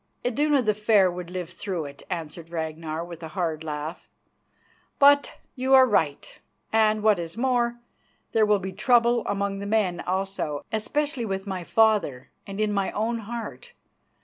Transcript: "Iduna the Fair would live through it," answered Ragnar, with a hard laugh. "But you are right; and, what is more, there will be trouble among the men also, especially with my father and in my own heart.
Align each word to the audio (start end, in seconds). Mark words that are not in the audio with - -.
"Iduna 0.25 0.63
the 0.63 0.73
Fair 0.73 1.11
would 1.11 1.29
live 1.29 1.51
through 1.51 1.85
it," 1.85 2.01
answered 2.09 2.49
Ragnar, 2.49 3.05
with 3.05 3.21
a 3.21 3.27
hard 3.37 3.63
laugh. 3.63 4.09
"But 4.97 5.33
you 5.55 5.75
are 5.75 5.85
right; 5.85 6.39
and, 6.73 7.03
what 7.03 7.19
is 7.19 7.37
more, 7.37 7.77
there 8.31 8.43
will 8.47 8.57
be 8.57 8.71
trouble 8.73 9.21
among 9.27 9.59
the 9.59 9.67
men 9.67 9.99
also, 9.99 10.65
especially 10.71 11.25
with 11.27 11.45
my 11.45 11.63
father 11.63 12.31
and 12.47 12.59
in 12.59 12.73
my 12.73 12.91
own 12.93 13.19
heart. 13.19 13.73